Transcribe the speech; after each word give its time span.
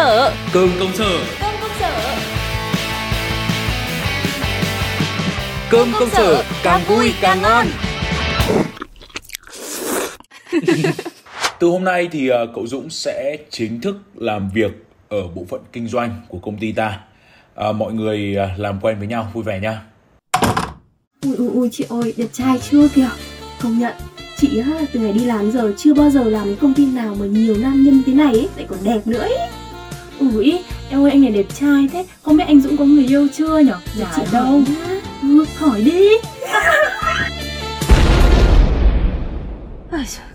sở 0.00 0.32
Cơm 0.52 0.70
công 0.80 0.92
sở 0.94 1.24
Cơm 1.40 1.54
công 1.60 1.70
sở 1.80 2.16
Cơm 5.70 5.92
công 5.98 6.10
sở 6.10 6.44
càng 6.62 6.80
vui 6.88 7.12
càng 7.20 7.42
ngon 7.42 7.66
Từ 11.58 11.68
hôm 11.68 11.84
nay 11.84 12.08
thì 12.12 12.28
ờ, 12.28 12.46
cậu 12.54 12.66
Dũng 12.66 12.90
sẽ 12.90 13.36
chính 13.50 13.80
thức 13.80 13.96
làm 14.14 14.50
việc 14.54 14.86
ở 15.08 15.28
bộ 15.34 15.44
phận 15.48 15.60
kinh 15.72 15.88
doanh 15.88 16.20
của 16.28 16.38
công 16.38 16.58
ty 16.58 16.72
ta. 16.72 17.00
À, 17.54 17.72
mọi 17.72 17.92
người 17.92 18.34
ờ, 18.34 18.48
làm 18.56 18.80
quen 18.80 18.98
với 18.98 19.08
nhau 19.08 19.30
vui 19.32 19.44
vẻ 19.44 19.60
nha. 19.60 19.82
Ui 21.24 21.36
ui 21.36 21.48
ui 21.48 21.68
chị 21.72 21.84
ơi, 21.88 22.14
đẹp 22.16 22.28
trai 22.32 22.58
chưa 22.70 22.88
kìa 22.88 23.08
Công 23.62 23.78
nhận 23.78 23.94
Chị 24.36 24.58
á, 24.58 24.86
từ 24.92 25.00
ngày 25.00 25.12
đi 25.12 25.24
làm 25.24 25.52
giờ 25.52 25.72
chưa 25.76 25.94
bao 25.94 26.10
giờ 26.10 26.24
làm 26.24 26.44
cái 26.44 26.56
công 26.60 26.74
ty 26.74 26.86
nào 26.86 27.16
mà 27.20 27.26
nhiều 27.26 27.56
nam 27.58 27.84
nhân 27.84 28.02
thế 28.06 28.12
này 28.12 28.32
ấy, 28.32 28.48
lại 28.56 28.66
còn 28.68 28.78
đẹp 28.84 29.00
nữa 29.06 29.18
ấy. 29.18 29.59
Ui, 30.20 30.58
em 30.90 31.04
ơi 31.04 31.10
anh 31.10 31.20
này 31.22 31.30
đẹp 31.30 31.46
trai 31.54 31.88
thế. 31.92 32.06
Không 32.22 32.36
biết 32.36 32.44
anh 32.46 32.60
Dũng 32.60 32.76
có 32.76 32.84
người 32.84 33.06
yêu 33.06 33.26
chưa 33.32 33.58
nhở? 33.58 33.76
Dạ 33.96 34.06
chị 34.16 34.22
đâu? 34.32 34.60
Ừ, 35.22 35.44
Hỏi 35.58 35.82
đi. 35.84 36.08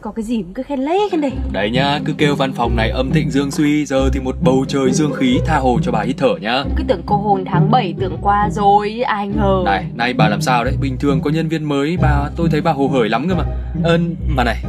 Có 0.01 0.11
cái 0.11 0.23
gì 0.23 0.43
mà 0.43 0.49
cứ 0.55 0.63
khen 0.63 0.79
lấy 0.79 0.99
khen 1.11 1.21
để 1.21 1.31
Đấy 1.51 1.69
nhá, 1.71 1.99
cứ 2.05 2.13
kêu 2.17 2.35
văn 2.35 2.53
phòng 2.53 2.75
này 2.75 2.89
âm 2.89 3.11
thịnh 3.11 3.31
dương 3.31 3.51
suy 3.51 3.85
Giờ 3.85 4.09
thì 4.13 4.19
một 4.19 4.35
bầu 4.41 4.65
trời 4.67 4.91
dương 4.91 5.13
khí 5.13 5.39
tha 5.45 5.57
hồ 5.57 5.79
cho 5.83 5.91
bà 5.91 6.01
hít 6.01 6.15
thở 6.17 6.35
nhá. 6.41 6.63
Cứ 6.77 6.83
tưởng 6.87 7.01
cô 7.05 7.17
hồn 7.17 7.43
tháng 7.45 7.71
7 7.71 7.93
tưởng 7.99 8.17
qua 8.21 8.49
rồi 8.51 9.01
Ai 9.01 9.27
ngờ. 9.27 9.61
Này, 9.65 9.85
này 9.95 10.13
bà 10.13 10.29
làm 10.29 10.41
sao 10.41 10.63
đấy? 10.63 10.73
Bình 10.81 10.97
thường 10.97 11.21
có 11.21 11.29
nhân 11.29 11.47
viên 11.47 11.63
mới 11.63 11.97
bà 12.01 12.29
tôi 12.35 12.47
thấy 12.51 12.61
bà 12.61 12.71
hồ 12.71 12.87
hởi 12.87 13.09
lắm 13.09 13.29
cơ 13.29 13.35
mà. 13.35 13.43
Ơ, 13.83 13.99
mà 14.27 14.43
này 14.43 14.63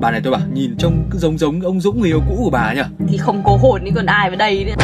Bà 0.00 0.10
này 0.10 0.20
tôi 0.24 0.32
bảo 0.32 0.40
nhìn 0.52 0.76
trông 0.78 1.04
cứ 1.10 1.18
giống 1.18 1.38
giống 1.38 1.60
ông 1.60 1.80
Dũng 1.80 2.00
người 2.00 2.10
yêu 2.10 2.20
cũ 2.28 2.36
của 2.44 2.50
bà 2.50 2.72
nhỉ? 2.74 2.82
Thì 3.08 3.16
không 3.16 3.42
có 3.44 3.56
hồn 3.62 3.80
thì 3.84 3.90
còn 3.94 4.06
ai 4.06 4.30
vào 4.30 4.36
đây 4.36 4.64
nữa? 4.64 4.74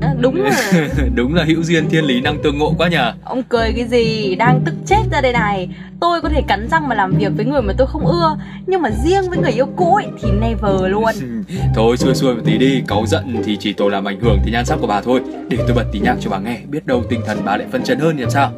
À, 0.00 0.14
Đúng 0.20 0.34
rồi. 0.34 0.52
Đúng 1.14 1.34
là 1.34 1.44
hữu 1.44 1.62
duyên 1.62 1.88
thiên 1.90 2.04
lý 2.04 2.20
năng 2.20 2.42
tương 2.42 2.58
ngộ 2.58 2.74
quá 2.78 2.88
nhờ 2.88 3.12
Ông 3.24 3.42
cười 3.42 3.72
cái 3.76 3.84
gì? 3.88 4.34
Đang 4.34 4.60
tức 4.64 4.74
chết 4.86 5.02
ra 5.12 5.20
đây 5.20 5.32
này. 5.32 5.68
Tôi 6.00 6.20
có 6.20 6.28
thể 6.28 6.42
cắn 6.48 6.68
răng 6.70 6.88
mà 6.88 6.94
làm 6.94 7.14
việc 7.18 7.32
với 7.36 7.44
người 7.44 7.62
mà 7.62 7.72
tôi 7.78 7.86
không 7.86 8.06
ưa. 8.06 8.36
Nhưng 8.66 8.82
mà 8.82 8.90
riêng 9.04 9.30
với 9.30 9.38
người 9.38 9.52
yêu 9.52 9.66
cũ 9.76 9.94
ấy, 9.94 10.06
thì 10.22 10.28
never 10.40 10.90
luôn. 10.90 11.14
Thôi 11.74 11.96
xuôi 11.96 12.14
xuôi 12.14 12.34
một 12.34 12.42
tí 12.44 12.58
đi. 12.58 12.82
Cáu 12.88 13.06
giận 13.06 13.42
thì 13.44 13.56
chỉ 13.60 13.72
tổ 13.72 13.88
làm 13.88 14.08
ảnh 14.08 14.20
hưởng 14.20 14.38
tới 14.42 14.52
nhan 14.52 14.64
sắc 14.64 14.78
của 14.80 14.86
bà 14.86 15.00
thôi. 15.00 15.20
Để 15.48 15.56
tôi 15.66 15.76
bật 15.76 15.84
tí 15.92 15.98
nhạc 16.00 16.16
cho 16.20 16.30
bà 16.30 16.38
nghe. 16.38 16.58
Biết 16.68 16.86
đâu 16.86 17.04
tinh 17.08 17.20
thần 17.26 17.38
bà 17.44 17.56
lại 17.56 17.66
phân 17.72 17.82
chấn 17.82 17.98
hơn 17.98 18.16
thì 18.16 18.22
làm 18.22 18.30
sao? 18.30 18.52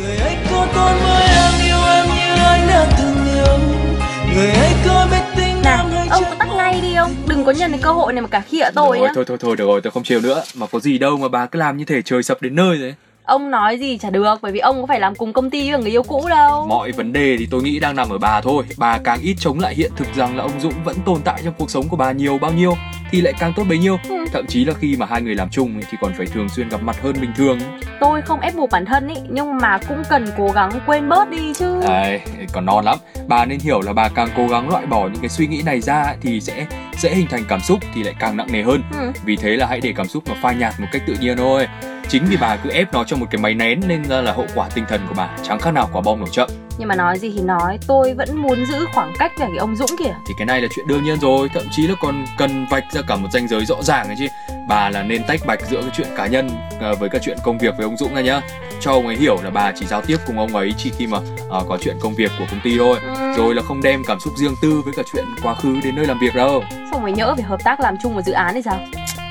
Người 0.00 0.16
ấy 0.16 0.36
có 0.50 0.66
tốt 0.74 1.05
có 7.46 7.52
nhận 7.52 7.70
cái 7.70 7.80
cơ 7.82 7.92
hội 7.92 8.12
này 8.12 8.22
mà 8.22 8.28
cả 8.28 8.40
khịa 8.40 8.70
tôi 8.74 9.00
nhá. 9.00 9.08
thôi 9.14 9.24
thôi 9.28 9.36
thôi 9.40 9.56
được 9.56 9.66
rồi 9.66 9.80
tôi 9.80 9.90
không 9.90 10.02
chiều 10.02 10.20
nữa. 10.20 10.42
Mà 10.54 10.66
có 10.66 10.80
gì 10.80 10.98
đâu 10.98 11.16
mà 11.16 11.28
bà 11.28 11.46
cứ 11.46 11.58
làm 11.58 11.76
như 11.76 11.84
thể 11.84 12.02
trời 12.02 12.22
sập 12.22 12.42
đến 12.42 12.54
nơi 12.54 12.76
rồi 12.76 12.94
Ông 13.26 13.50
nói 13.50 13.78
gì 13.78 13.98
chả 13.98 14.10
được 14.10 14.38
Bởi 14.42 14.52
vì 14.52 14.58
ông 14.58 14.80
có 14.80 14.86
phải 14.86 15.00
làm 15.00 15.14
cùng 15.14 15.32
công 15.32 15.50
ty 15.50 15.70
với 15.70 15.80
người 15.80 15.90
yêu 15.90 16.02
cũ 16.02 16.26
đâu. 16.28 16.66
Mọi 16.68 16.92
vấn 16.92 17.12
đề 17.12 17.36
thì 17.38 17.48
tôi 17.50 17.62
nghĩ 17.62 17.80
đang 17.80 17.96
nằm 17.96 18.08
ở 18.08 18.18
bà 18.18 18.40
thôi. 18.40 18.64
Bà 18.76 18.98
càng 18.98 19.20
ít 19.22 19.36
chống 19.38 19.60
lại 19.60 19.74
hiện 19.74 19.92
thực 19.96 20.14
rằng 20.14 20.36
là 20.36 20.42
ông 20.42 20.60
Dũng 20.60 20.72
vẫn 20.84 20.96
tồn 21.06 21.20
tại 21.24 21.40
trong 21.44 21.54
cuộc 21.58 21.70
sống 21.70 21.88
của 21.88 21.96
bà 21.96 22.12
nhiều 22.12 22.38
bao 22.38 22.52
nhiêu 22.52 22.74
Thì 23.10 23.20
lại 23.20 23.32
càng 23.38 23.52
tốt 23.56 23.64
bấy 23.68 23.78
nhiêu. 23.78 23.98
Ừ. 24.08 24.16
Thậm 24.32 24.46
chí 24.46 24.64
là 24.64 24.74
khi 24.80 24.96
mà 24.96 25.06
hai 25.06 25.22
người 25.22 25.34
làm 25.34 25.50
chung 25.50 25.80
thì 25.90 25.98
còn 26.00 26.12
phải 26.16 26.26
thường 26.26 26.48
xuyên 26.48 26.68
gặp 26.68 26.82
mặt 26.82 26.96
hơn 27.02 27.14
bình 27.20 27.30
thường. 27.36 27.58
Tôi 28.00 28.22
không 28.22 28.40
ép 28.40 28.54
buộc 28.54 28.70
bản 28.70 28.84
thân 28.84 29.08
ý 29.08 29.14
Nhưng 29.30 29.56
mà 29.56 29.78
cũng 29.88 30.02
cần 30.10 30.26
cố 30.38 30.50
gắng 30.54 30.70
quên 30.86 31.08
bớt 31.08 31.30
đi 31.30 31.54
chứ. 31.54 31.80
Đấy, 31.88 32.20
còn 32.52 32.66
non 32.66 32.84
lắm. 32.84 32.98
Bà 33.28 33.44
nên 33.44 33.58
hiểu 33.58 33.80
là 33.80 33.92
bà 33.92 34.08
càng 34.08 34.28
cố 34.36 34.48
gắng 34.48 34.68
loại 34.68 34.86
bỏ 34.86 35.08
những 35.08 35.20
cái 35.22 35.28
suy 35.28 35.46
nghĩ 35.46 35.62
này 35.62 35.80
ra 35.80 36.14
Thì 36.20 36.40
sẽ 36.40 36.66
dễ 36.98 37.14
hình 37.14 37.26
thành 37.30 37.44
cảm 37.48 37.60
xúc 37.60 37.78
thì 37.94 38.02
lại 38.02 38.14
càng 38.18 38.36
nặng 38.36 38.52
nề 38.52 38.62
hơn. 38.62 38.82
Ừ. 39.00 39.12
Vì 39.24 39.36
thế 39.36 39.56
là 39.56 39.66
hãy 39.66 39.80
để 39.80 39.92
cảm 39.96 40.08
xúc 40.08 40.22
nó 40.26 40.34
phai 40.42 40.54
nhạt 40.54 40.74
một 40.80 40.86
cách 40.92 41.02
tự 41.06 41.14
nhiên 41.20 41.36
thôi 41.36 41.66
Chính 42.08 42.24
vì 42.30 42.36
bà 42.36 42.56
cứ 42.56 42.70
ép 42.70 42.92
nó 42.92 43.04
trong 43.04 43.20
một 43.20 43.26
cái 43.30 43.40
máy 43.40 43.54
nén 43.54 43.80
Nên 43.88 44.04
ra 44.04 44.20
là 44.20 44.32
hậu 44.32 44.46
quả 44.54 44.68
tinh 44.74 44.84
thần 44.88 45.00
của 45.08 45.14
bà 45.16 45.28
chẳng 45.42 45.60
khác 45.60 45.70
nào 45.70 45.88
quả 45.92 46.02
bom 46.04 46.20
nổ 46.20 46.26
chậm. 46.28 46.48
Nhưng 46.78 46.88
mà 46.88 46.94
nói 46.94 47.18
gì 47.18 47.32
thì 47.36 47.42
nói 47.42 47.78
Tôi 47.86 48.14
vẫn 48.14 48.42
muốn 48.42 48.66
giữ 48.66 48.86
khoảng 48.94 49.12
cách 49.18 49.32
với 49.38 49.48
cái 49.48 49.56
ông 49.56 49.76
Dũng 49.76 49.90
kìa. 49.98 50.14
Thì 50.26 50.34
cái 50.38 50.46
này 50.46 50.60
là 50.60 50.68
chuyện 50.76 50.86
đương 50.86 51.04
nhiên 51.04 51.20
rồi 51.20 51.48
thậm 51.54 51.62
chí 51.70 51.86
là 51.86 51.94
còn 52.00 52.24
cần 52.38 52.66
vạch 52.70 52.84
ra 52.92 53.02
cả 53.08 53.16
một 53.16 53.28
ranh 53.32 53.48
giới 53.48 53.64
rõ 53.64 53.82
ràng 53.82 54.06
ấy 54.06 54.16
chứ. 54.18 54.26
Bà 54.68 54.90
là 54.90 55.02
nên 55.02 55.24
tách 55.24 55.40
bạch 55.46 55.60
giữa 55.70 55.80
cái 55.80 55.90
chuyện 55.96 56.08
cá 56.16 56.26
nhân 56.26 56.50
à, 56.80 56.92
với 57.00 57.08
cả 57.08 57.18
chuyện 57.22 57.38
công 57.44 57.58
việc 57.58 57.74
với 57.76 57.84
ông 57.84 57.96
Dũng 57.96 58.14
này 58.14 58.22
nhá. 58.22 58.40
Cho 58.80 58.92
ông 58.92 59.06
ấy 59.06 59.16
hiểu 59.16 59.38
là 59.42 59.50
bà 59.50 59.72
chỉ 59.72 59.86
giao 59.86 60.02
tiếp 60.02 60.16
cùng 60.26 60.38
ông 60.38 60.56
ấy 60.56 60.74
chỉ 60.78 60.90
khi 60.98 61.06
mà 61.06 61.18
à, 61.50 61.58
có 61.68 61.78
chuyện 61.80 61.96
công 62.00 62.14
việc 62.14 62.32
của 62.38 62.44
công 62.50 62.60
ty 62.64 62.78
thôi. 62.78 62.98
Ừ. 63.02 63.32
rồi 63.36 63.54
là 63.54 63.62
không 63.62 63.82
đem 63.82 64.02
cảm 64.06 64.20
xúc 64.20 64.32
riêng 64.36 64.54
tư 64.62 64.82
với 64.84 64.94
cả 64.96 65.02
chuyện 65.12 65.24
quá 65.42 65.54
khứ 65.54 65.80
đến 65.84 65.96
nơi 65.96 66.06
làm 66.06 66.18
việc 66.18 66.34
đâu. 66.34 66.64
Xong 66.90 67.02
rồi 67.02 67.12
nhỡ 67.12 67.34
về 67.34 67.42
hợp 67.42 67.64
tác 67.64 67.80
làm 67.80 67.96
chung 68.02 68.14
một 68.14 68.22
dự 68.22 68.32
án 68.32 68.54
thì 68.54 68.62
sao 68.62 68.78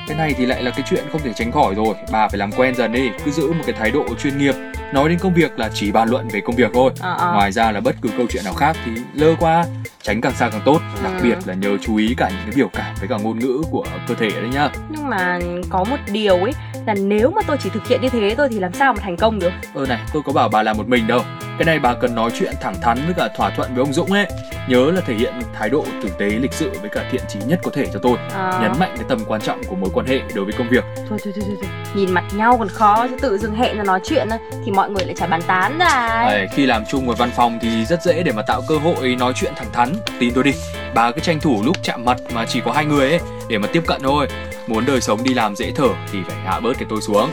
cái 0.06 0.16
này 0.16 0.34
thì 0.38 0.46
lại 0.46 0.62
là 0.62 0.70
cái 0.70 0.82
chuyện 0.90 1.04
không 1.12 1.20
thể 1.24 1.32
tránh 1.32 1.52
khỏi 1.52 1.74
rồi 1.74 1.94
bà 2.12 2.28
phải 2.28 2.38
làm 2.38 2.52
quen 2.52 2.74
dần 2.74 2.92
đi 2.92 3.10
cứ 3.24 3.30
giữ 3.30 3.52
một 3.52 3.62
cái 3.66 3.74
thái 3.78 3.90
độ 3.90 4.04
chuyên 4.22 4.38
nghiệp. 4.38 4.54
Nói 4.94 5.08
đến 5.08 5.18
công 5.18 5.34
việc 5.34 5.58
là 5.58 5.70
chỉ 5.74 5.92
bàn 5.92 6.08
luận 6.08 6.28
về 6.28 6.40
công 6.40 6.56
việc 6.56 6.70
thôi. 6.74 6.90
Ờ, 7.00 7.16
ờ. 7.18 7.32
ngoài 7.32 7.52
ra 7.52 7.72
là 7.72 7.80
bất 7.80 7.96
cứ 8.02 8.08
câu 8.16 8.26
chuyện 8.30 8.44
nào 8.44 8.54
khác 8.54 8.76
thì 8.84 8.92
lơ 9.14 9.34
qua 9.40 9.64
tránh 10.02 10.20
càng 10.20 10.32
xa 10.34 10.48
càng 10.50 10.60
tốt. 10.64 10.80
Đặc 11.04 11.12
Ừ. 11.16 11.22
biệt 11.22 11.38
là 11.46 11.54
nhớ 11.54 11.76
chú 11.82 11.96
ý 11.96 12.14
cả 12.16 12.28
những 12.28 12.38
cái 12.46 12.52
biểu 12.56 12.68
cảm 12.68 12.94
với 13.00 13.08
cả 13.08 13.16
ngôn 13.22 13.38
ngữ 13.38 13.62
của 13.70 13.84
cơ 14.08 14.14
thể 14.14 14.30
đấy 14.30 14.48
nhá. 14.54 14.68
Nhưng 14.90 15.08
mà 15.10 15.38
có 15.70 15.84
một 15.84 15.96
điều 16.12 16.36
ấy 16.36 16.52
Là 16.86 16.94
nếu 16.94 17.30
mà 17.30 17.42
tôi 17.46 17.56
chỉ 17.62 17.70
thực 17.70 17.86
hiện 17.88 18.00
như 18.02 18.08
thế 18.08 18.34
thôi 18.36 18.48
Thì 18.50 18.58
làm 18.58 18.72
sao 18.72 18.92
mà 18.92 19.00
thành 19.02 19.16
công 19.16 19.38
được? 19.38 19.52
Ơ 19.74 19.86
này 19.88 19.98
tôi 20.12 20.22
có 20.26 20.32
bảo 20.32 20.48
bà 20.48 20.62
làm 20.62 20.76
một 20.76 20.88
mình 20.88 21.06
đâu 21.06 21.20
cái 21.58 21.66
này 21.66 21.78
bà 21.78 21.94
cần 21.94 22.14
nói 22.14 22.30
chuyện 22.38 22.54
thẳng 22.60 22.80
thắn 22.80 22.98
với 23.04 23.14
cả 23.14 23.28
thỏa 23.36 23.50
thuận 23.50 23.74
với 23.74 23.80
ông 23.82 23.92
Dũng 23.92 24.12
ấy. 24.12 24.26
Nhớ 24.68 24.90
là 24.90 25.00
thể 25.06 25.14
hiện 25.14 25.34
thái 25.54 25.68
độ 25.68 25.84
tử 26.02 26.08
tế 26.18 26.26
lịch 26.26 26.52
sự 26.52 26.70
với 26.80 26.90
cả 26.90 27.08
thiện 27.10 27.22
chí 27.28 27.38
nhất 27.46 27.60
có 27.62 27.70
thể 27.70 27.86
cho 27.92 27.98
tôi. 28.02 28.18
Ờ. 28.32 28.58
nhấn 28.62 28.72
mạnh 28.78 28.94
cái 28.96 29.04
tầm 29.08 29.18
quan 29.26 29.40
trọng 29.40 29.64
của 29.64 29.76
mối 29.76 29.90
quan 29.94 30.06
hệ 30.06 30.20
đối 30.34 30.44
với 30.44 30.54
công 30.58 30.68
việc. 30.68 30.84
Thôi, 30.96 31.18
thôi 31.24 31.32
thôi 31.36 31.44
thôi 31.46 31.56
thôi. 31.60 31.70
Nhìn 31.94 32.14
mặt 32.14 32.24
nhau 32.34 32.56
còn 32.58 32.68
khó 32.68 33.06
Chứ 33.08 33.16
tự 33.20 33.38
dưng 33.38 33.54
hẹn 33.54 33.76
ra 33.76 33.84
nói 33.84 34.00
chuyện 34.04 34.28
Thì 34.64 34.72
mọi 34.72 34.90
người 34.90 35.04
lại 35.04 35.14
chả 35.18 35.26
bàn 35.26 35.42
tán 35.46 35.78
ra 35.78 36.24
Đấy, 36.28 36.48
khi 36.52 36.66
làm 36.66 36.84
chung 36.88 37.06
một 37.06 37.18
văn 37.18 37.30
phòng 37.36 37.58
thì 37.62 37.84
rất 37.84 38.02
dễ 38.02 38.22
để 38.22 38.32
mà 38.32 38.42
tạo 38.42 38.62
cơ 38.68 38.78
hội 38.78 39.16
nói 39.16 39.32
chuyện 39.36 39.52
thẳng 39.56 39.72
thắn. 39.72 39.92
Tin 40.18 40.34
tôi 40.34 40.44
đi 40.44 40.52
bà 40.94 41.10
cứ 41.12 41.20
tranh 41.20 41.40
thủ 41.40 41.62
lúc 41.64 41.76
chạm 41.82 42.04
mặt 42.04 42.16
mà 42.34 42.46
chỉ 42.46 42.60
có 42.64 42.72
hai 42.72 42.84
người 42.84 43.10
ấy 43.10 43.20
để 43.48 43.58
mà 43.58 43.68
tiếp 43.72 43.82
cận 43.86 44.02
thôi. 44.02 44.28
Muốn 44.66 44.86
đời 44.86 45.00
sống 45.00 45.22
đi 45.22 45.34
làm 45.34 45.56
dễ 45.56 45.72
thở 45.76 45.88
thì 46.12 46.18
phải 46.28 46.36
hạ 46.44 46.60
bớt 46.60 46.72
cái 46.78 46.86
tôi 46.88 47.00
xuống 47.00 47.30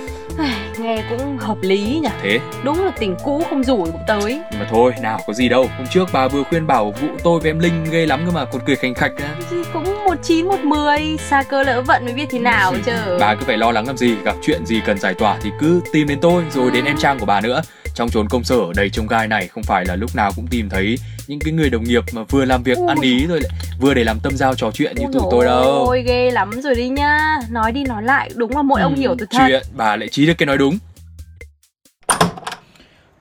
Nghe 0.79 1.03
cũng 1.09 1.37
hợp 1.37 1.57
lý 1.61 1.99
nhỉ? 2.03 2.09
Thế? 2.21 2.39
Đúng 2.63 2.85
là 2.85 2.91
tình 2.99 3.15
cũ 3.23 3.43
không 3.49 3.63
rủi 3.63 3.91
cũng 3.91 4.01
tới. 4.07 4.41
Nhưng 4.51 4.59
mà 4.59 4.67
thôi 4.69 4.93
nào 5.01 5.19
có 5.27 5.33
gì 5.33 5.49
đâu. 5.49 5.67
Hôm 5.77 5.87
trước 5.87 6.09
bà 6.13 6.27
vừa 6.27 6.43
khuyên 6.43 6.67
bảo 6.67 6.93
vụ 7.01 7.07
tôi 7.23 7.39
với 7.39 7.49
em 7.49 7.59
linh 7.59 7.83
ghê 7.91 8.05
lắm 8.05 8.21
cơ 8.25 8.31
mà 8.31 8.45
còn 8.45 8.61
cười 8.65 8.75
khành 8.75 8.93
khạch 8.93 9.11
á. 9.17 9.35
Cũng 9.73 10.03
một 10.05 10.15
chín 10.23 10.45
một 10.47 10.59
mười 10.59 11.17
Xa 11.29 11.43
cơ 11.43 11.63
lỡ 11.63 11.81
vận 11.81 12.05
mới 12.05 12.13
biết 12.13 12.25
thế 12.31 12.39
nào 12.39 12.73
chứ. 12.85 13.17
bà 13.19 13.35
cứ 13.35 13.45
phải 13.45 13.57
lo 13.57 13.71
lắng 13.71 13.87
làm 13.87 13.97
gì 13.97 14.15
gặp 14.23 14.35
chuyện 14.45 14.65
gì 14.65 14.81
cần 14.85 14.99
giải 14.99 15.13
tỏa 15.13 15.37
thì 15.43 15.49
cứ 15.59 15.81
tìm 15.93 16.07
đến 16.07 16.19
tôi 16.21 16.43
rồi 16.51 16.71
đến 16.71 16.85
em 16.85 16.97
trang 16.97 17.19
của 17.19 17.25
bà 17.25 17.41
nữa. 17.41 17.61
Trong 17.95 18.09
chốn 18.09 18.29
công 18.29 18.43
sở 18.43 18.59
đầy 18.75 18.89
trông 18.89 19.07
gai 19.07 19.27
này 19.27 19.47
không 19.47 19.63
phải 19.63 19.85
là 19.85 19.95
lúc 19.95 20.15
nào 20.15 20.31
cũng 20.35 20.47
tìm 20.47 20.69
thấy 20.69 20.97
những 21.27 21.39
cái 21.39 21.53
người 21.53 21.69
đồng 21.69 21.83
nghiệp 21.83 22.03
mà 22.13 22.23
vừa 22.23 22.45
làm 22.45 22.63
việc 22.63 22.77
Ui. 22.77 22.87
ăn 22.87 23.01
ý 23.01 23.27
rồi 23.27 23.41
lại 23.41 23.51
vừa 23.79 23.93
để 23.93 24.03
làm 24.03 24.19
tâm 24.19 24.37
giao 24.37 24.55
trò 24.55 24.71
chuyện 24.71 24.95
như 24.95 25.05
tụi 25.13 25.23
tôi 25.31 25.45
đâu 25.45 25.85
Ôi 25.85 26.03
ghê 26.03 26.31
lắm 26.31 26.61
rồi 26.61 26.75
đi 26.75 26.89
nhá 26.89 27.39
Nói 27.49 27.71
đi 27.71 27.83
nói 27.83 28.03
lại 28.03 28.29
đúng 28.35 28.55
là 28.55 28.61
mỗi 28.61 28.81
ông 28.81 28.95
Ừ, 28.95 28.99
hiểu 28.99 29.15
từ 29.19 29.25
thật 29.29 29.37
chuyện 29.47 29.63
bà 29.75 29.95
lại 29.95 30.09
trí 30.09 30.25
được 30.25 30.33
cái 30.37 30.45
nói 30.45 30.57
đúng 30.57 30.77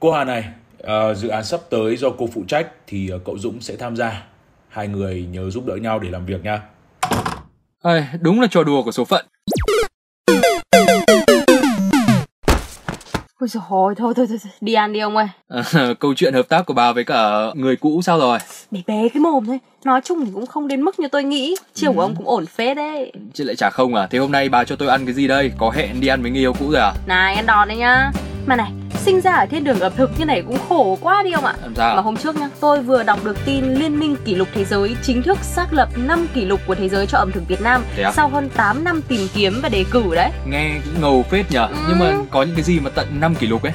Cô 0.01 0.13
Hà 0.13 0.25
này, 0.25 0.45
ờ, 0.79 1.15
dự 1.15 1.29
án 1.29 1.45
sắp 1.45 1.61
tới 1.71 1.97
do 1.97 2.11
cô 2.19 2.29
phụ 2.35 2.45
trách 2.49 2.67
thì 2.87 3.09
ờ, 3.09 3.19
cậu 3.25 3.39
Dũng 3.39 3.61
sẽ 3.61 3.77
tham 3.77 3.97
gia. 3.97 4.23
Hai 4.69 4.89
người 4.89 5.27
nhớ 5.31 5.51
giúp 5.51 5.67
đỡ 5.67 5.77
nhau 5.77 5.99
để 5.99 6.11
làm 6.11 6.27
việc 6.27 6.45
nha. 6.45 6.63
Ây, 7.83 8.05
đúng 8.21 8.41
là 8.41 8.47
trò 8.51 8.63
đùa 8.65 8.83
của 8.83 8.93
số 8.93 9.05
phận 9.05 9.27
Ôi 13.43 13.49
dồi 13.49 13.63
ôi, 13.69 13.95
thôi, 13.97 14.15
thôi 14.17 14.27
thôi 14.29 14.39
Đi 14.61 14.75
ăn 14.75 14.93
đi 14.93 15.01
ông 15.01 15.17
ơi. 15.17 15.27
À, 15.49 15.63
câu 16.01 16.15
chuyện 16.15 16.35
hợp 16.35 16.49
tác 16.49 16.67
của 16.67 16.75
bà 16.75 16.93
với 16.93 17.05
cả 17.05 17.51
người 17.55 17.77
cũ 17.77 18.03
sao 18.03 18.19
rồi? 18.19 18.39
Bé 18.71 18.81
bé 18.87 19.09
cái 19.09 19.21
mồm 19.21 19.47
thôi. 19.47 19.59
Nói 19.85 20.01
chung 20.05 20.25
thì 20.25 20.31
cũng 20.35 20.47
không 20.47 20.69
đến 20.69 20.83
mức 20.83 20.99
như 20.99 21.09
tôi 21.09 21.25
nghĩ. 21.25 21.57
Chiều 21.75 21.93
của 21.93 22.01
ông 22.01 22.15
cũng 22.17 22.29
ổn 22.29 22.47
phết 22.47 22.77
đấy. 22.77 23.13
Chứ 23.35 23.45
lại 23.45 23.57
chả 23.57 23.71
không 23.71 23.95
à? 23.95 24.07
Thế 24.11 24.19
hôm 24.19 24.33
nay 24.33 24.49
bà 24.49 24.65
cho 24.65 24.77
tôi 24.77 24.89
ăn 24.89 25.05
cái 25.05 25.15
gì 25.15 25.29
đây? 25.29 25.53
Có 25.59 25.71
hẹn 25.71 26.01
đi 26.01 26.09
ăn 26.09 26.23
với 26.23 26.31
người 26.31 26.41
yêu 26.41 26.53
cũ 26.53 26.71
rồi 26.71 26.81
à? 26.81 26.93
Này 27.07 27.35
ăn 27.35 27.47
đòn 27.47 27.69
đấy 27.69 27.77
nhá. 27.77 28.11
Mà 28.47 28.57
này 28.57 28.73
sinh 29.05 29.21
ra 29.21 29.33
ở 29.33 29.47
thiên 29.47 29.65
đường 29.65 29.81
ẩm 29.81 29.93
thực 29.97 30.11
như 30.19 30.25
này 30.25 30.43
cũng 30.47 30.59
khổ 30.69 30.99
quá 31.01 31.23
đi 31.23 31.33
ông 31.33 31.45
ạ 31.45 31.55
làm 31.63 31.75
sao 31.77 31.97
Mà 31.97 32.03
hôm 32.03 32.17
trước 32.17 32.37
nhá, 32.37 32.49
tôi 32.61 32.81
vừa 32.83 33.03
đọc 33.03 33.25
được 33.25 33.37
tin 33.45 33.75
Liên 33.75 33.99
minh 34.01 34.17
kỷ 34.25 34.35
lục 34.35 34.49
thế 34.55 34.65
giới 34.65 34.97
chính 35.03 35.23
thức 35.23 35.39
xác 35.43 35.73
lập 35.73 35.89
5 35.97 36.27
kỷ 36.35 36.45
lục 36.45 36.61
của 36.67 36.75
thế 36.75 36.89
giới 36.89 37.07
cho 37.07 37.19
ẩm 37.19 37.33
thực 37.33 37.49
Việt 37.49 37.61
Nam 37.61 37.85
à? 38.05 38.13
sau 38.13 38.29
hơn 38.29 38.49
8 38.57 38.85
năm 38.85 39.03
tìm 39.09 39.29
kiếm 39.35 39.61
và 39.63 39.69
đề 39.69 39.85
cử 39.91 40.03
đấy. 40.15 40.31
nghe 40.47 40.71
ngầu 41.01 41.23
phết 41.31 41.51
nhở 41.51 41.67
Ừ. 41.67 41.75
nhưng 41.89 41.99
mà 41.99 42.13
có 42.31 42.43
những 42.43 42.55
cái 42.57 42.65
gì 42.65 42.81
mà 42.81 42.91
tận 42.95 43.07
5 43.21 43.35
kỷ 43.35 43.47
lục 43.47 43.63
ấy 43.63 43.73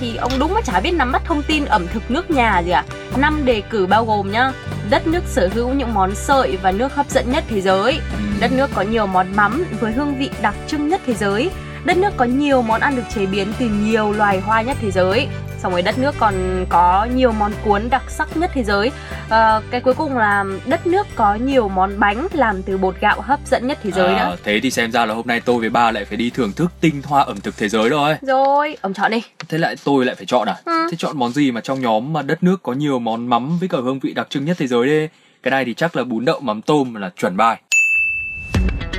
Thì 0.00 0.16
ông 0.16 0.32
đúng 0.38 0.54
là 0.54 0.60
chả 0.60 0.80
biết 0.80 0.90
nắm 0.92 1.12
bắt 1.12 1.22
thông 1.24 1.42
tin 1.42 1.64
ẩm 1.64 1.86
thực 1.92 2.10
nước 2.10 2.30
nhà 2.30 2.58
gì 2.58 2.70
à. 2.70 2.84
Năm 3.16 3.44
đề 3.44 3.60
cử 3.70 3.86
bao 3.86 4.04
gồm 4.04 4.30
nhá, 4.32 4.52
đất 4.90 5.06
nước 5.06 5.20
sở 5.26 5.48
hữu 5.54 5.68
những 5.74 5.94
món 5.94 6.14
sợi 6.14 6.56
và 6.62 6.72
nước 6.72 6.94
hấp 6.94 7.10
dẫn 7.10 7.32
nhất 7.32 7.44
thế 7.50 7.60
giới, 7.60 7.92
Ừ. 8.12 8.18
đất 8.40 8.52
nước 8.52 8.70
có 8.74 8.82
nhiều 8.82 9.06
món 9.06 9.36
mắm 9.36 9.64
với 9.80 9.92
hương 9.92 10.18
vị 10.18 10.30
đặc 10.42 10.54
trưng 10.66 10.88
nhất 10.88 11.00
thế 11.06 11.14
giới, 11.14 11.50
đất 11.84 11.96
nước 11.96 12.10
có 12.16 12.24
nhiều 12.24 12.62
món 12.62 12.80
ăn 12.80 12.96
được 12.96 13.02
chế 13.14 13.26
biến 13.26 13.52
từ 13.58 13.66
nhiều 13.68 14.12
loài 14.12 14.40
hoa 14.40 14.62
nhất 14.62 14.76
thế 14.80 14.90
giới, 14.90 15.28
xong 15.58 15.72
rồi 15.72 15.82
đất 15.82 15.98
nước 15.98 16.14
còn 16.18 16.34
có 16.68 17.08
nhiều 17.14 17.32
món 17.32 17.52
cuốn 17.64 17.82
đặc 17.90 18.02
sắc 18.08 18.36
nhất 18.36 18.50
thế 18.54 18.64
giới. 18.64 18.90
Ờ, 19.28 19.62
cái 19.70 19.80
cuối 19.80 19.94
cùng 19.94 20.16
là 20.16 20.44
đất 20.66 20.86
nước 20.86 21.06
có 21.14 21.34
nhiều 21.34 21.68
món 21.68 22.00
bánh 22.00 22.26
làm 22.32 22.62
từ 22.62 22.78
bột 22.78 23.00
gạo 23.00 23.20
hấp 23.20 23.40
dẫn 23.46 23.66
nhất 23.66 23.78
thế 23.82 23.90
giới 23.90 24.14
À, 24.14 24.24
nữa 24.24 24.36
thế 24.44 24.60
thì 24.62 24.70
xem 24.70 24.92
ra 24.92 25.06
là 25.06 25.14
hôm 25.14 25.26
nay 25.26 25.40
tôi 25.40 25.60
với 25.60 25.70
bà 25.70 25.90
lại 25.90 26.04
phải 26.04 26.16
đi 26.16 26.30
thưởng 26.30 26.52
thức 26.52 26.72
tinh 26.80 27.02
hoa 27.04 27.22
ẩm 27.22 27.40
thực 27.40 27.56
thế 27.56 27.68
giới 27.68 27.88
rồi. 27.88 28.16
Rồi 28.22 28.76
ông 28.80 28.94
chọn 28.94 29.10
đi. 29.10 29.22
Thế 29.48 29.58
lại 29.58 29.76
tôi 29.84 30.04
lại 30.04 30.14
phải 30.14 30.26
chọn 30.26 30.48
à? 30.48 30.56
Ừ. 30.64 30.88
thế 30.90 30.96
chọn 30.96 31.18
món 31.18 31.32
gì 31.32 31.50
mà 31.50 31.60
trong 31.60 31.80
nhóm 31.80 32.12
mà 32.12 32.22
đất 32.22 32.42
nước 32.42 32.62
có 32.62 32.72
nhiều 32.72 32.98
món 32.98 33.26
mắm 33.26 33.58
với 33.58 33.68
cả 33.68 33.78
hương 33.82 33.98
vị 33.98 34.12
đặc 34.14 34.26
trưng 34.30 34.44
nhất 34.44 34.56
thế 34.60 34.66
giới 34.66 34.86
đi 34.86 35.08
cái 35.42 35.50
này 35.50 35.64
thì 35.64 35.74
chắc 35.74 35.96
là 35.96 36.04
bún 36.04 36.24
đậu 36.24 36.40
mắm 36.40 36.62
tôm 36.62 36.94
là 36.94 37.10
chuẩn 37.16 37.36
bài. 37.36 37.60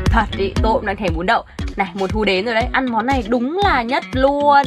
Thật 0.06 0.26
ý 0.38 0.52
tôi 0.64 0.74
cũng 0.74 0.86
đang 0.86 0.96
thèm 0.96 1.14
bún 1.16 1.26
đậu 1.26 1.44
này 1.80 1.90
mùa 1.94 2.08
thu 2.08 2.24
đến 2.24 2.46
rồi 2.46 2.56
đấy. 2.56 2.68
Ăn 2.72 2.92
món 2.92 3.06
này 3.06 3.24
đúng 3.30 3.58
là 3.64 3.82
nhất 3.82 4.04
luôn 4.14 4.64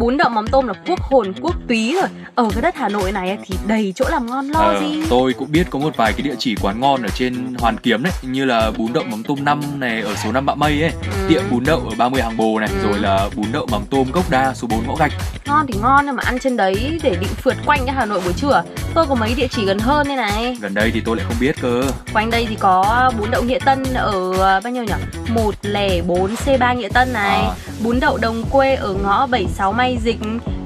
bún 0.00 0.16
đậu 0.16 0.28
mắm 0.28 0.46
tôm 0.46 0.66
là 0.68 0.74
quốc 0.86 1.00
hồn 1.00 1.32
quốc 1.40 1.54
túy 1.68 1.94
rồi. 2.00 2.08
Ở 2.34 2.48
cái 2.52 2.62
đất 2.62 2.74
hà 2.76 2.88
nội 2.88 3.12
này 3.12 3.38
thì 3.46 3.54
đầy 3.66 3.92
chỗ 3.96 4.04
làm 4.10 4.26
ngon 4.26 4.48
lo 4.48 4.60
Ờ, 4.60 4.80
gì? 4.80 5.02
tôi 5.10 5.32
cũng 5.32 5.52
biết 5.52 5.66
có 5.70 5.78
một 5.78 5.96
vài 5.96 6.12
cái 6.12 6.22
địa 6.22 6.34
chỉ 6.38 6.54
quán 6.62 6.80
ngon 6.80 7.02
ở 7.02 7.08
trên 7.08 7.54
Hoàn 7.58 7.78
Kiếm 7.78 8.02
đấy 8.02 8.12
như 8.22 8.44
là 8.44 8.70
bún 8.76 8.92
đậu 8.92 9.04
mắm 9.04 9.22
tôm 9.22 9.44
5 9.44 9.60
này 9.80 10.00
ở 10.00 10.14
số 10.24 10.32
5 10.32 10.46
Bạ 10.46 10.54
Mây 10.54 10.82
ấy. 10.82 10.90
Ừ. 11.02 11.28
tiệm 11.28 11.42
bún 11.50 11.64
đậu 11.64 11.78
ở 11.78 11.94
30 11.98 12.22
hàng 12.22 12.36
bồ 12.36 12.60
này 12.60 12.68
Ừ. 12.82 12.88
rồi 12.88 12.98
là 12.98 13.28
bún 13.36 13.46
đậu 13.52 13.66
mắm 13.66 13.82
tôm 13.90 14.06
gốc 14.12 14.30
đa 14.30 14.54
số 14.54 14.66
4 14.70 14.86
ngõ 14.86 14.94
gạch. 14.94 15.12
Ngon 15.46 15.66
thì 15.68 15.74
ngon 15.82 16.06
nhưng 16.06 16.16
mà 16.16 16.22
ăn 16.26 16.38
trên 16.38 16.56
đấy 16.56 17.00
để 17.02 17.10
định 17.20 17.30
phượt 17.42 17.56
quanh 17.66 17.80
cái 17.86 17.94
hà 17.94 18.04
nội 18.06 18.20
buổi 18.24 18.32
trưa 18.32 18.62
tôi 18.94 19.06
có 19.06 19.14
mấy 19.14 19.34
địa 19.34 19.48
chỉ 19.50 19.64
gần 19.64 19.78
hơn 19.78 20.06
đây 20.08 20.16
này. 20.16 20.56
Gần 20.60 20.74
đây 20.74 20.90
thì 20.94 21.00
tôi 21.00 21.16
lại 21.16 21.24
không 21.28 21.36
biết 21.40 21.56
cơ. 21.60 21.82
Quanh 22.12 22.30
đây 22.30 22.46
thì 22.48 22.56
có 22.60 23.10
bún 23.18 23.30
đậu 23.30 23.42
nghĩa 23.42 23.58
tân 23.64 23.82
ở 23.94 24.32
ờ, 24.38 24.60
bao 24.64 24.72
nhiêu 24.72 24.84
nhỉ? 24.84 24.92
104 25.28 26.34
C3 26.34 26.74
nghĩa 26.76 26.88
tân 26.88 27.12
này. 27.12 27.40
À. 27.42 27.50
bún 27.82 28.00
đậu 28.00 28.18
đồng 28.18 28.42
quê 28.50 28.74
ở 28.74 28.92
ngõ 28.94 29.26
76 29.26 29.72
May 29.72 29.89
Dịch 29.96 30.18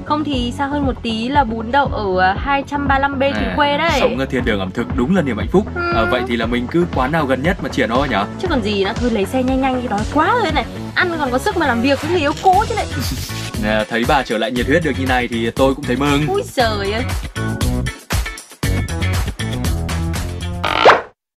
không 0.05 0.23
thì 0.23 0.53
xa 0.57 0.65
hơn 0.65 0.85
một 0.85 1.03
tí 1.03 1.29
là 1.29 1.43
bún 1.43 1.71
đậu 1.71 1.85
ở 1.85 2.17
ờ, 2.19 2.35
235B 2.45 3.19
Thủy 3.19 3.43
À, 3.45 3.53
Khuê 3.55 3.77
đấy. 3.77 3.97
sống 3.99 4.17
ở 4.19 4.25
thiên 4.25 4.45
đường 4.45 4.59
ẩm 4.59 4.71
thực 4.71 4.87
đúng 4.95 5.15
là 5.15 5.21
niềm 5.21 5.37
hạnh 5.37 5.47
phúc. 5.51 5.65
Ừ. 5.75 5.81
à, 5.95 6.05
vậy 6.11 6.21
thì 6.27 6.35
là 6.35 6.45
mình 6.45 6.67
cứ 6.71 6.85
quán 6.95 7.11
nào 7.11 7.25
gần 7.25 7.43
nhất 7.43 7.57
mà 7.63 7.69
triển 7.69 7.89
thôi 7.89 8.07
nhở? 8.11 8.25
Chứ 8.41 8.47
còn 8.47 8.61
gì 8.63 8.83
nữa 8.83 8.91
thôi 8.95 9.11
lấy 9.11 9.25
xe 9.25 9.43
nhanh 9.43 9.61
nhanh 9.61 9.73
cái 9.73 9.87
đói 9.87 9.99
quá 10.13 10.33
rồi 10.43 10.51
này. 10.51 10.65
Ăn 10.95 11.11
còn 11.19 11.31
có 11.31 11.37
sức 11.37 11.57
mà 11.57 11.67
làm 11.67 11.81
việc 11.81 12.01
với 12.01 12.11
người 12.11 12.19
yêu 12.19 12.31
cố 12.43 12.65
chứ 12.69 12.75
lại 12.75 12.85
à, 13.63 13.85
thấy 13.89 14.05
bà 14.07 14.23
trở 14.23 14.37
lại 14.37 14.51
nhiệt 14.51 14.67
huyết 14.67 14.83
được 14.83 14.91
như 14.99 15.05
này 15.05 15.27
thì 15.27 15.51
tôi 15.51 15.75
cũng 15.75 15.85
thấy 15.85 15.95
mừng. 15.95 16.27
Ui 16.27 16.41
giời 16.45 16.91
ơi 16.91 17.03